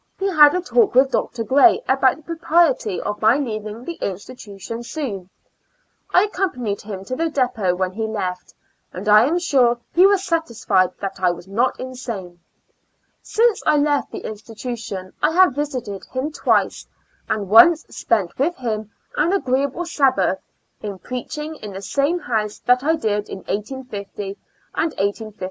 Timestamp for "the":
2.15-2.23, 3.85-3.99, 7.15-7.29, 14.11-14.25, 21.73-21.81